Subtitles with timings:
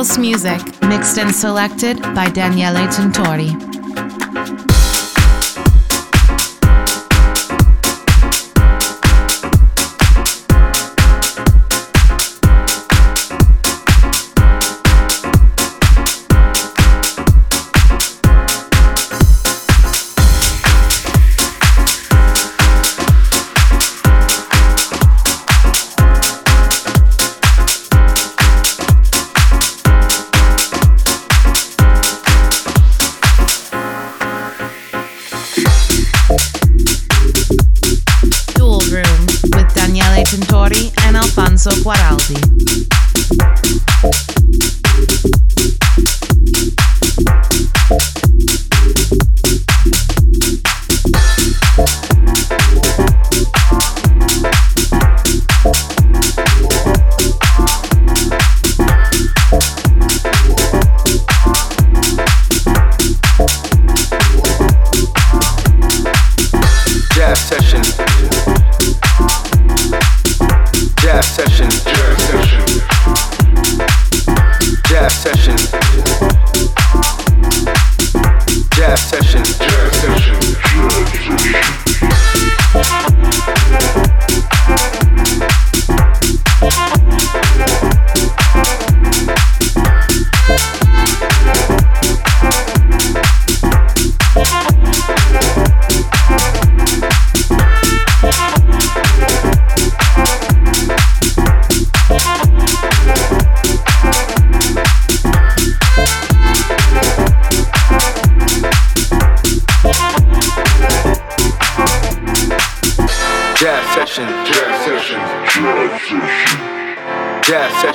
[0.00, 3.69] house music, mixed and selected by Daniele Tintori.
[42.52, 42.80] Thank
[44.64, 44.79] you.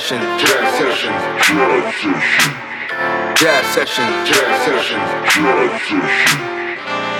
[0.08, 1.10] Jazz session,
[1.40, 2.14] jazz session,
[3.34, 5.00] jazz session, jazz session,
[5.50, 6.00] jazz session,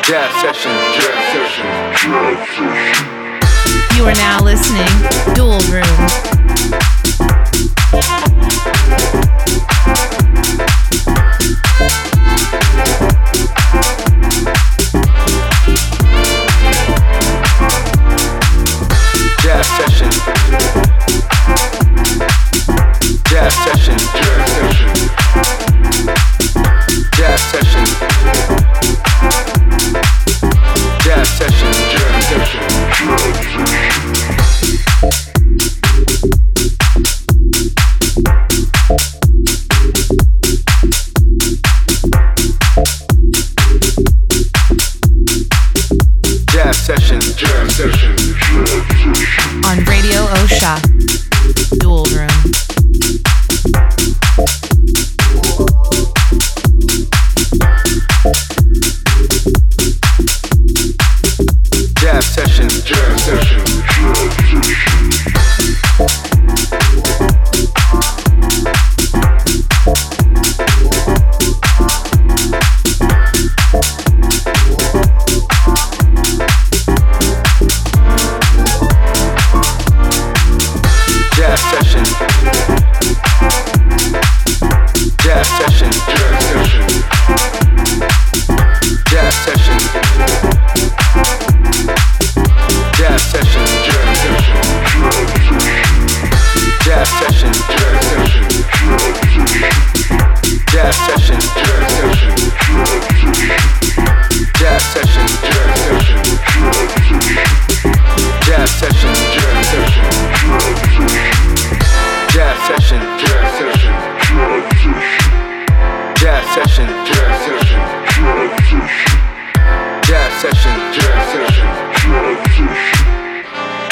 [0.05, 2.87] jazz session, jazz session.
[3.97, 4.87] You are now listening
[5.35, 5.83] Dual Room.
[19.43, 20.96] Jazz session
[23.47, 24.06] have sessions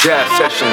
[0.05, 0.67] Jazz session.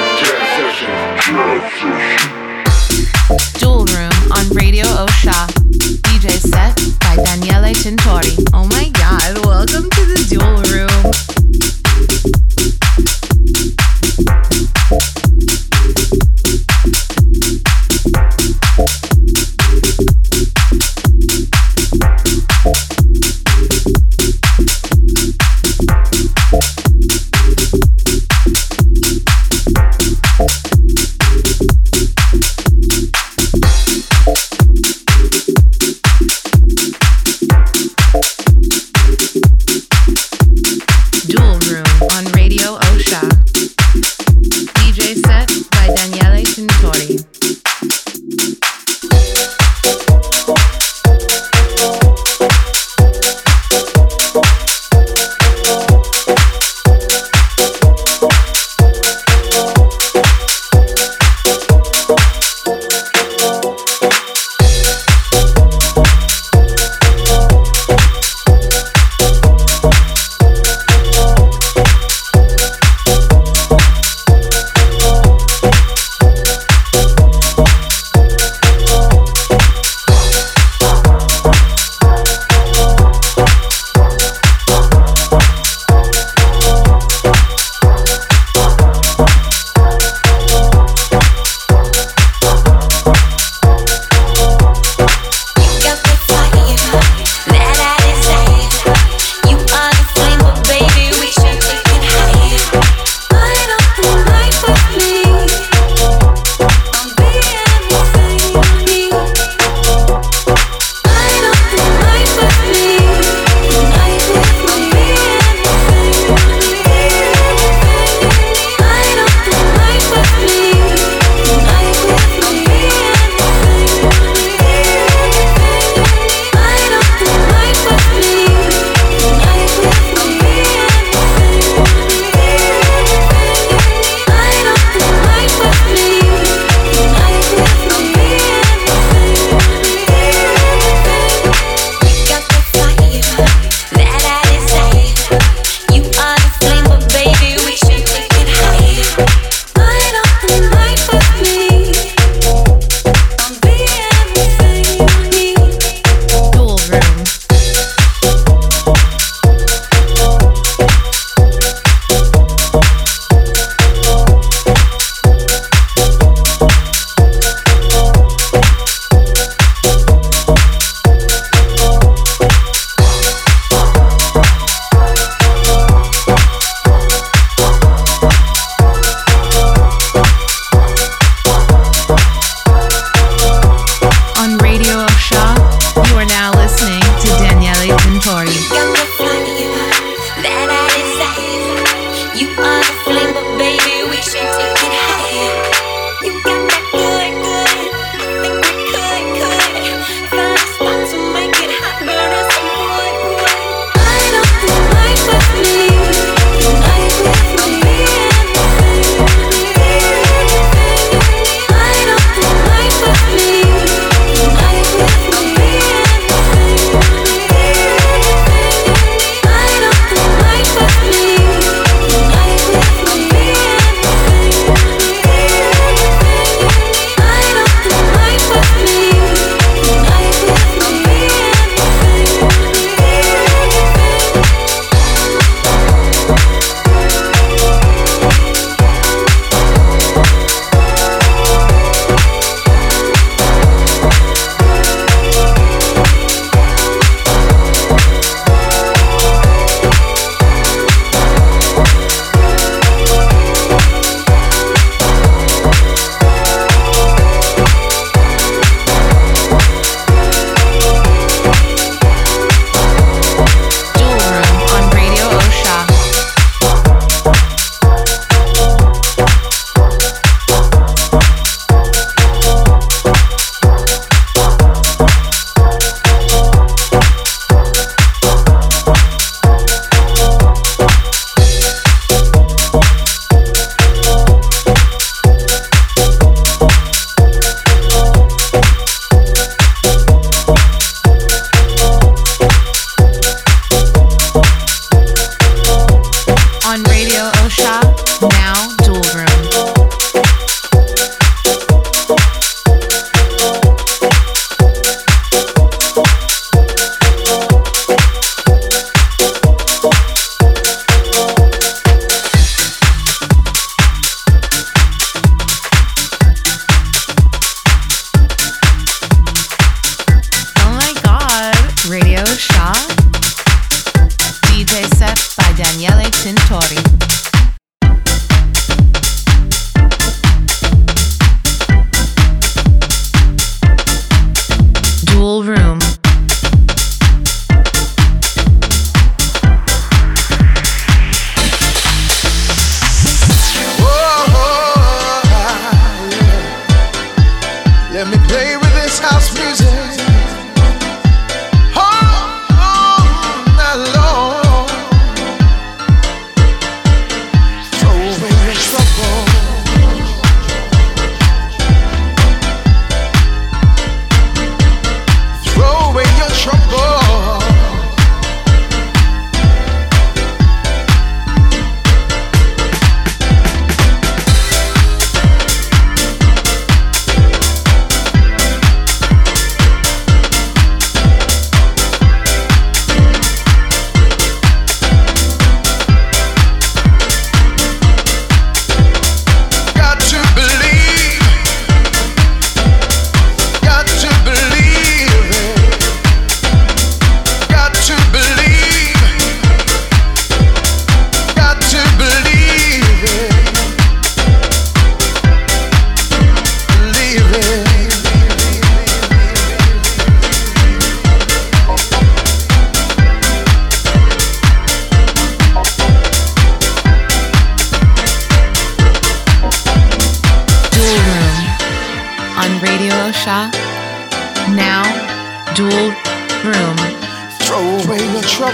[3.57, 5.47] Dual Room on Radio Osha.
[6.03, 8.37] DJ set by Daniele Tintori.
[8.53, 11.82] Oh my god, welcome to the Dual Room.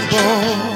[0.08, 0.69] trouble.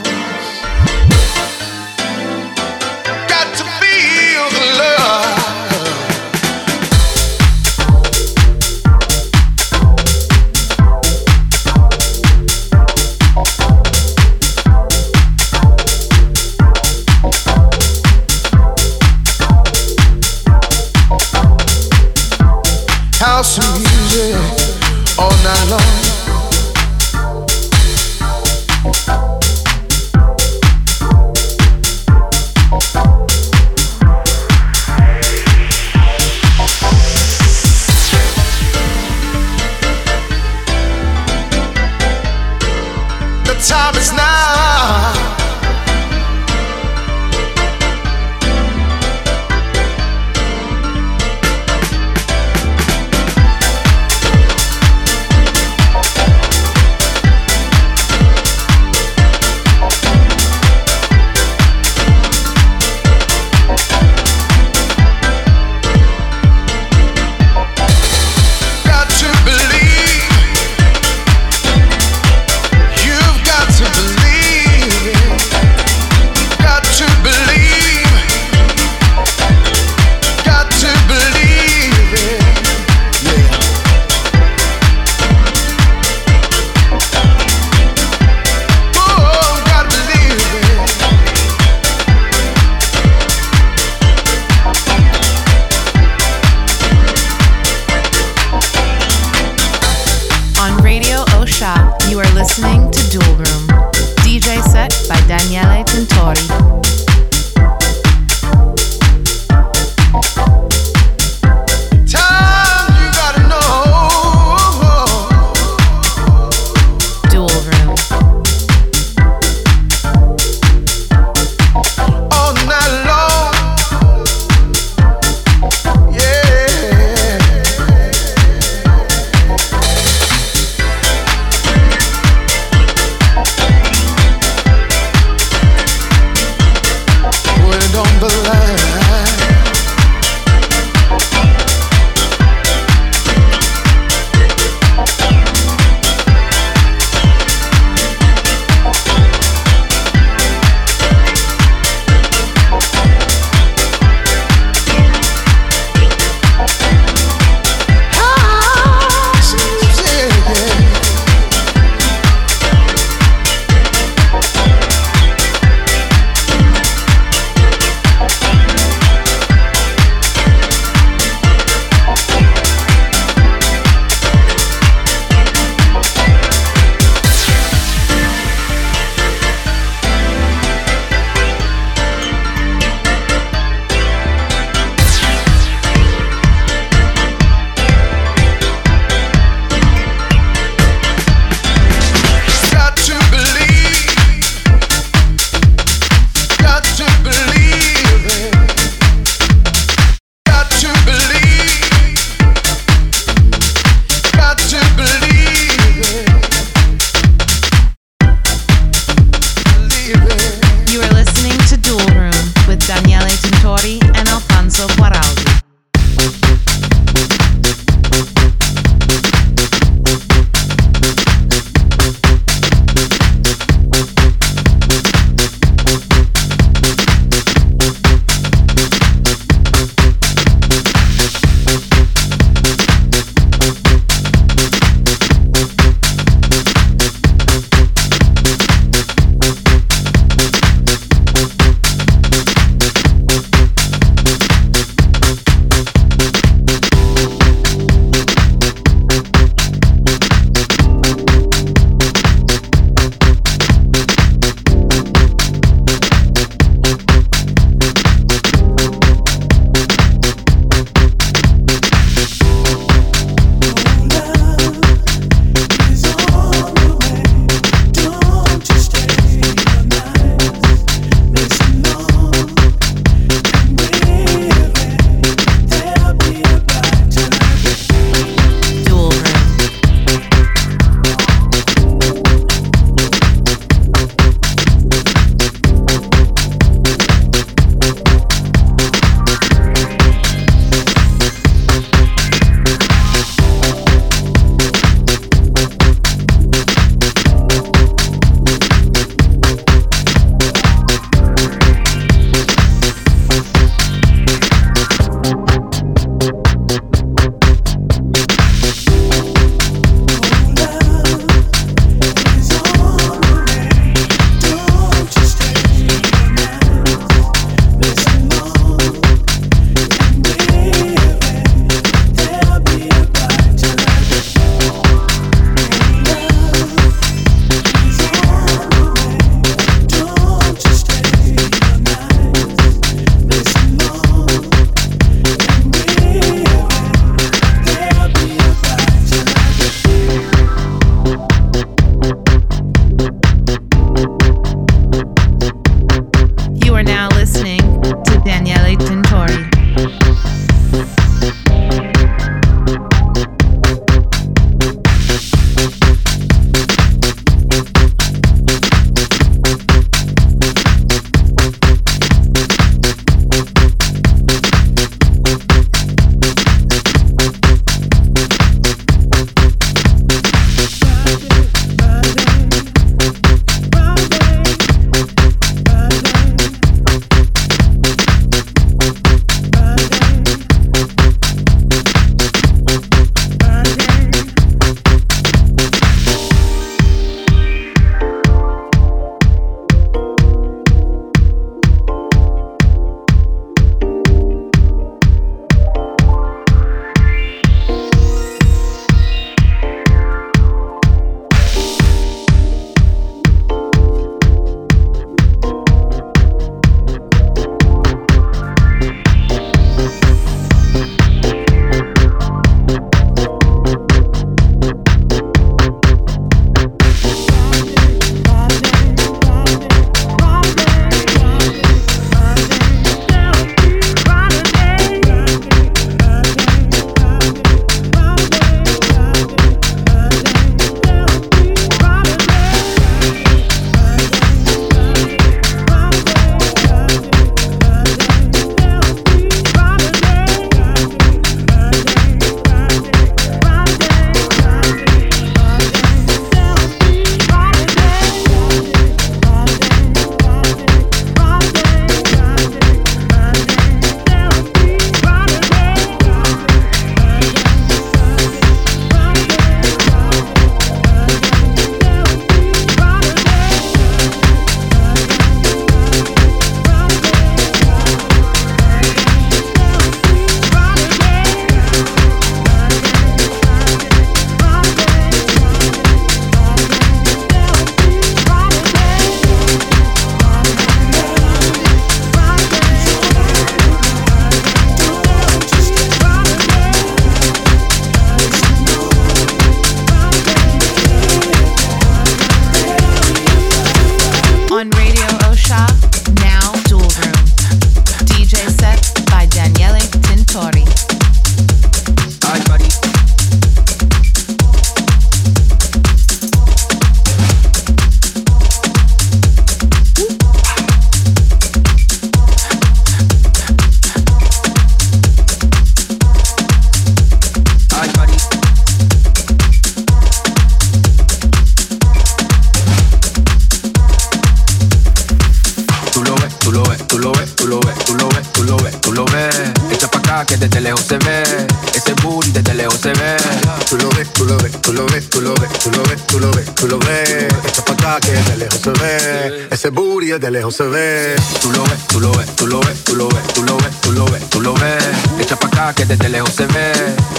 [540.55, 541.17] se ve.
[541.43, 543.81] Tú lo ves, tú lo ves, tú lo ves, tú lo ves, tú lo ves,
[543.81, 544.85] tú lo ves, tú lo ves.
[545.19, 546.73] Echa pa' acá que desde lejos se ve.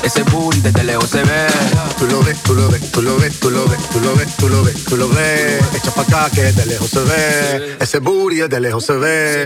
[0.03, 1.47] Ese booty desde lejos se ve.
[1.99, 4.37] Tú lo ves, tú lo ves, tú lo ves, tú lo ves, tú lo ves,
[4.37, 5.61] tú lo ves, tú lo ves.
[5.75, 7.77] Echa pa' acá que desde lejos se ve.
[7.81, 9.45] Ese booty desde lejos se ve.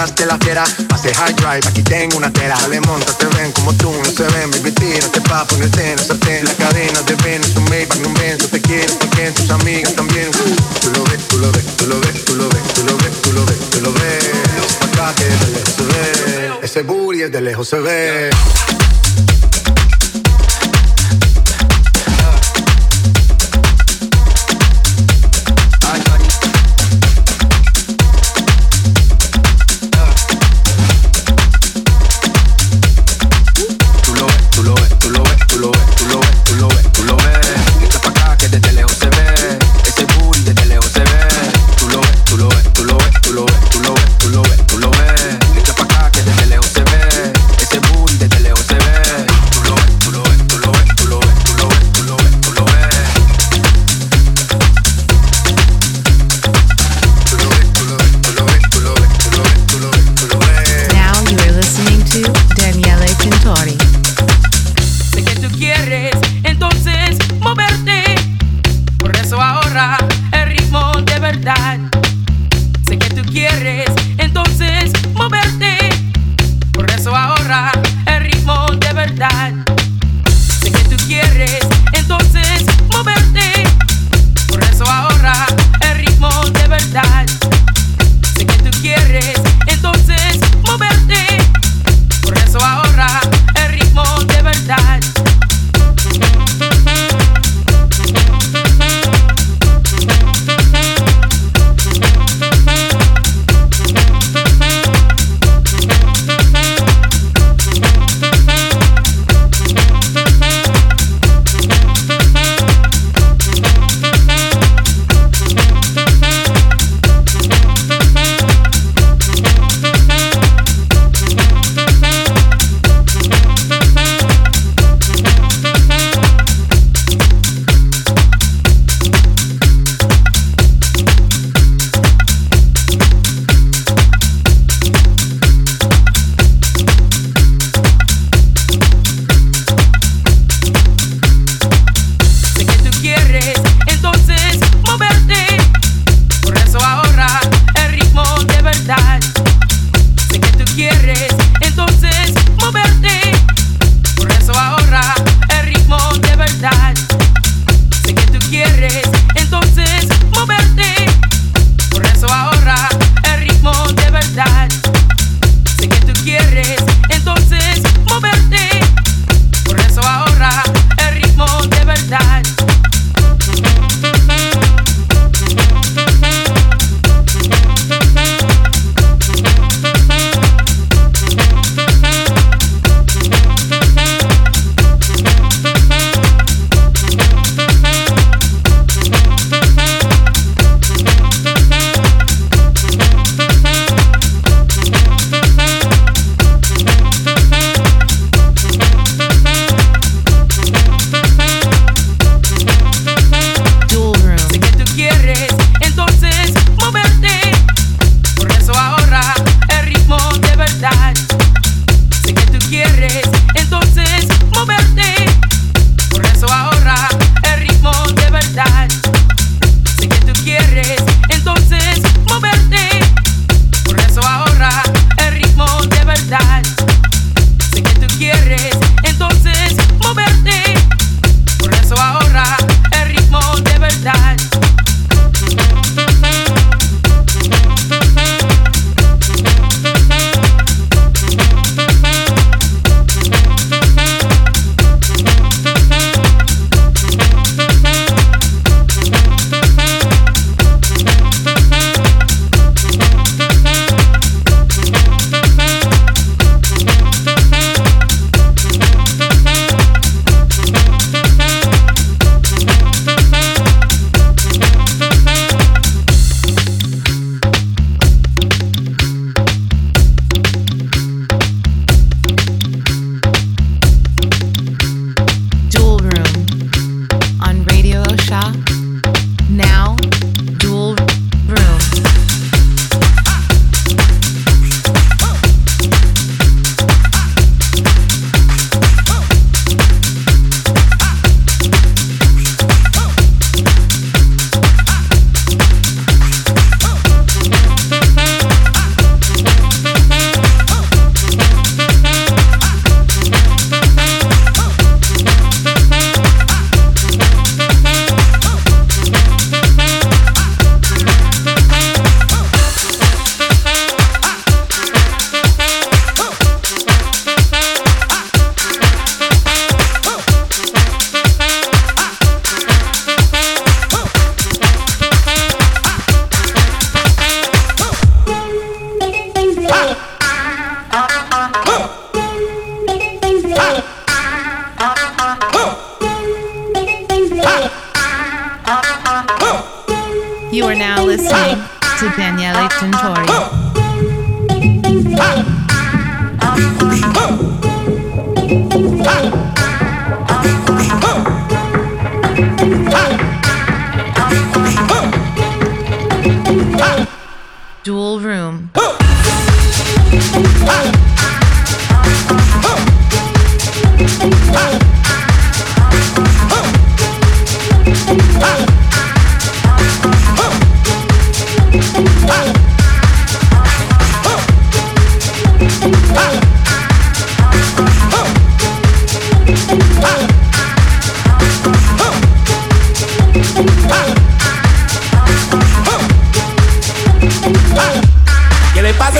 [0.00, 0.64] montaste la fiera.
[0.94, 2.56] Hace high drive, aquí tengo una tela.
[2.62, 4.50] Dale, monta, te ven como tú, no se ven.
[4.50, 6.44] Baby, tírate pa' ponerte en el sartén.
[6.44, 8.38] La cadena de ven, es un Maybach, no ven.
[8.38, 10.30] Te quiero porque tus amigas también.
[10.30, 13.22] Tú lo ves, tú lo ves, tú lo ves, tú lo ves, tú lo ves,
[13.22, 14.78] tú lo ves, tú lo ves.
[14.80, 16.50] Acá que de lejos se ve.
[16.62, 18.30] Ese booty es de lejos se ve.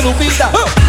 [0.03, 0.51] Lupita?
[0.53, 0.80] ¿Qué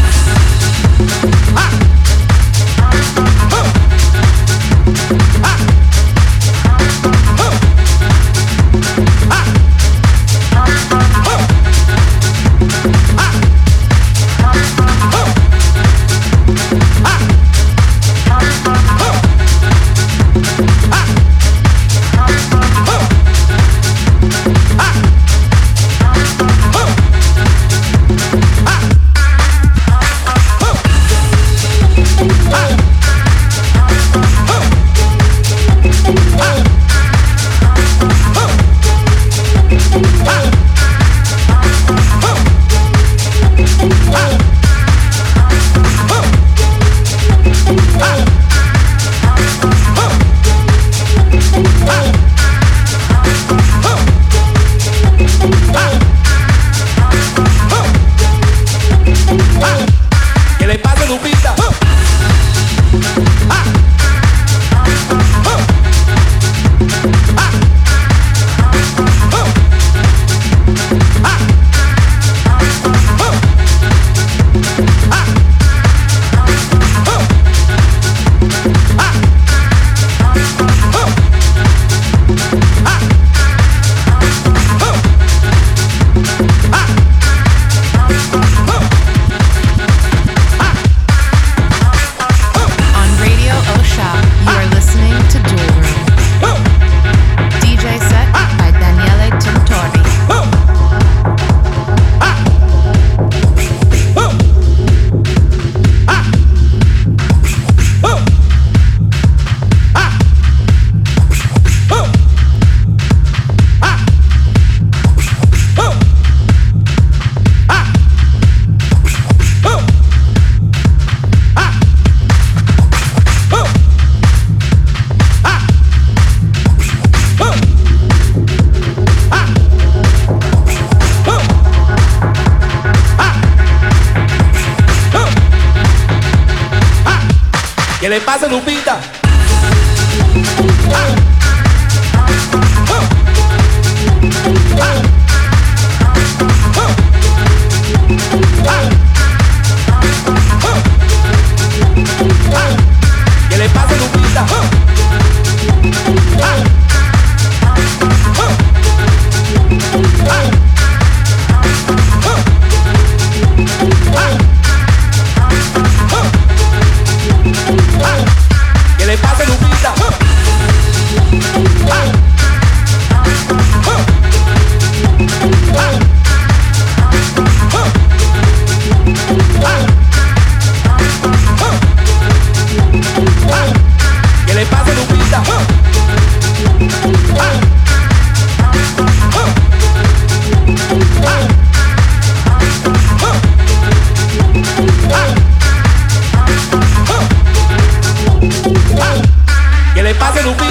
[138.31, 138.80] ¿Qué le pasa, Lupita?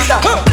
[0.09, 0.49] Huh.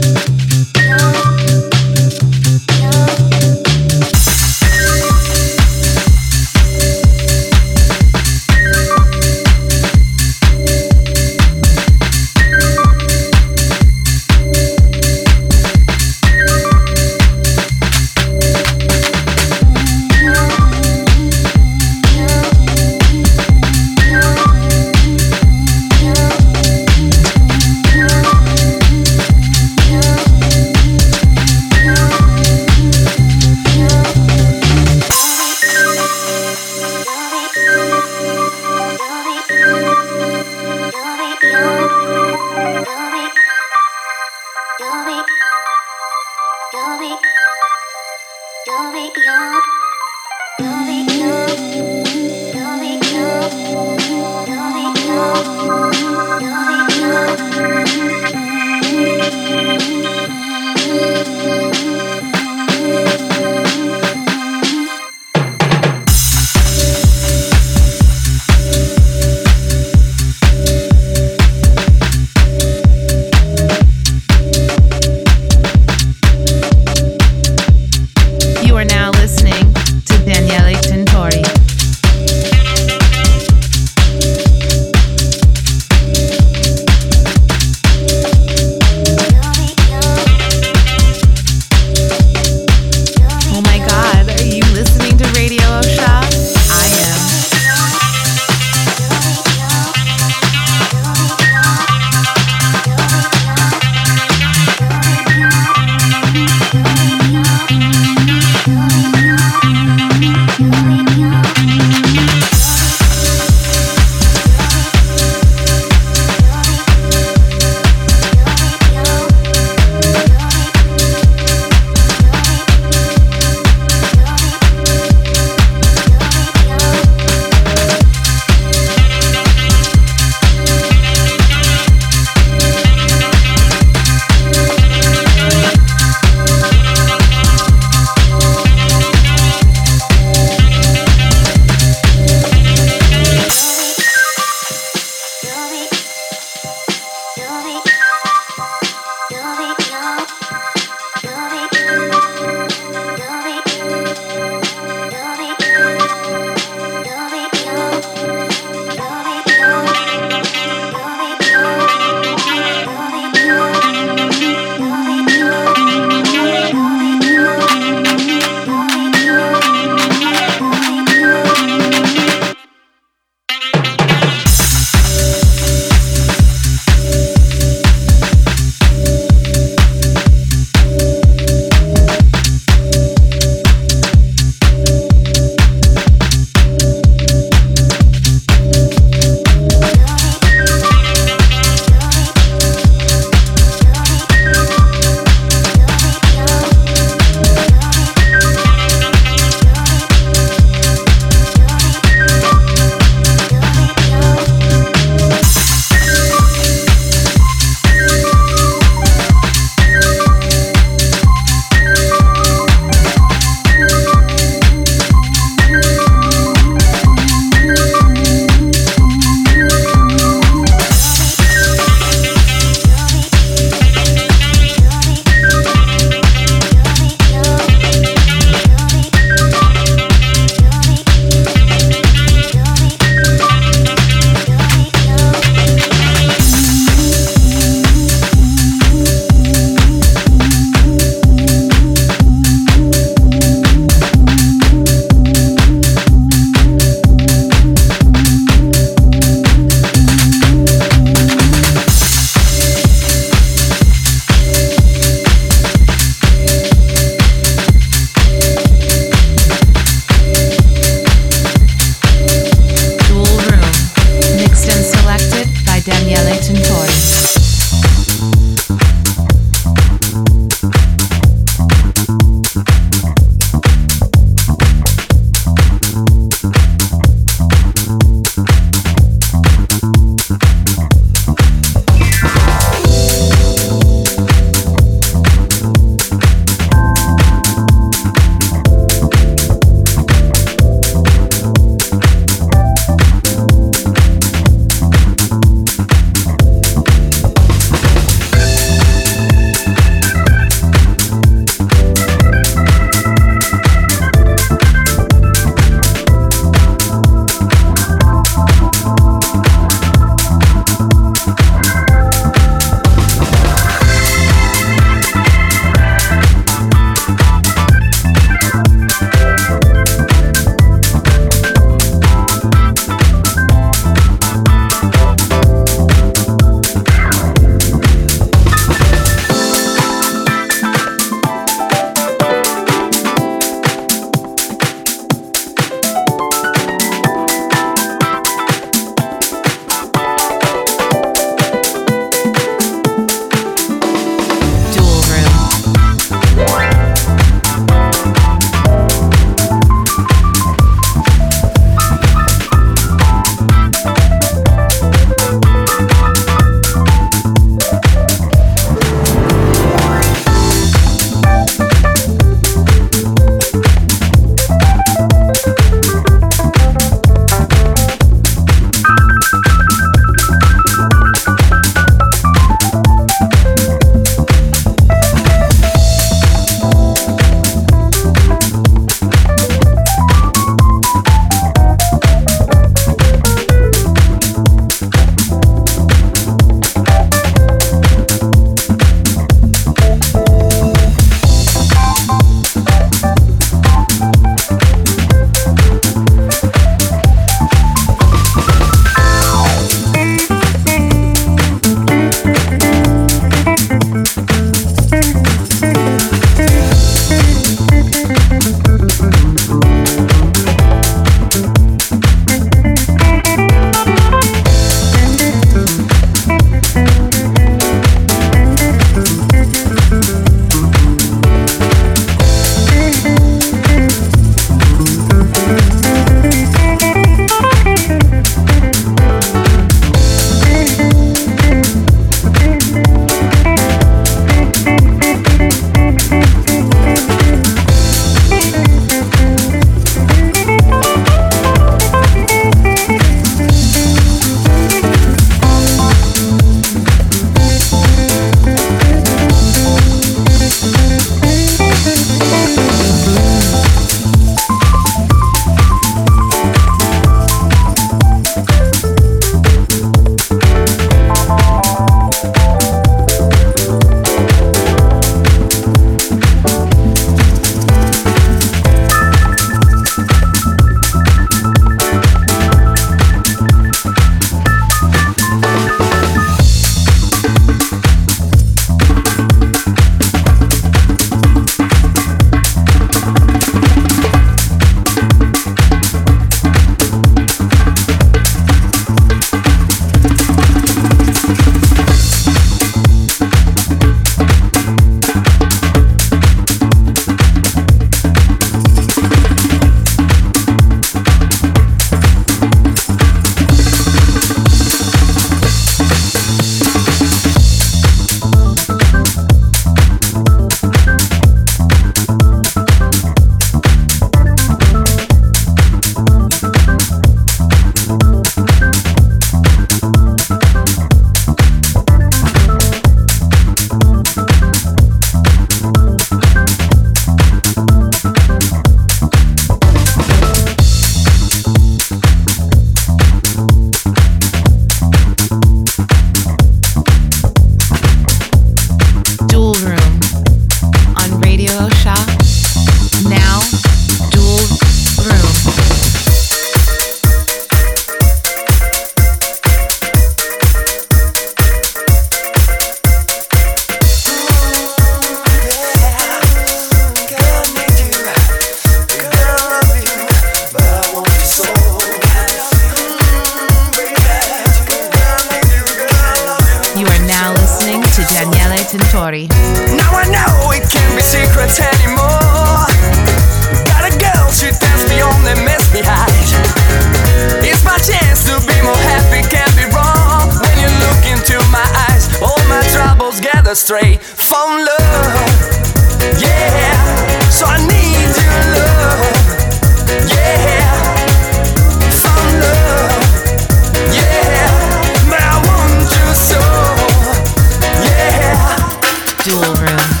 [599.41, 600.00] Schoolroom.